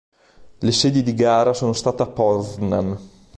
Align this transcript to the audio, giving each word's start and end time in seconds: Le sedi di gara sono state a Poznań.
Le 0.61 0.71
sedi 0.71 1.03
di 1.03 1.13
gara 1.13 1.53
sono 1.53 1.73
state 1.73 2.01
a 2.01 2.05
Poznań. 2.07 2.97